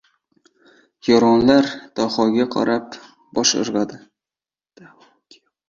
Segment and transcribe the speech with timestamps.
[1.07, 1.69] Yoronlar
[2.01, 2.99] Dahoga qarab
[3.39, 4.03] bosh irg‘adi.